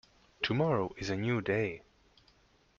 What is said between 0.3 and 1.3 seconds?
Tomorrow is a